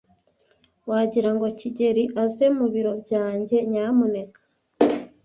Wagira 0.89 1.29
ngo 1.35 1.47
kigeli 1.59 2.03
aze 2.23 2.45
mu 2.57 2.65
biro 2.73 2.91
byanjye, 3.03 3.57
nyamuneka? 3.71 4.39